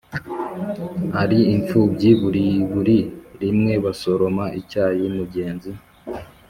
ari 1.21 1.39
imfubyi 1.55 2.09
buriburi. 2.21 2.97
Rimwe 3.41 3.73
basoroma 3.83 4.45
icyayi, 4.59 5.05
mugenzi 5.17 5.71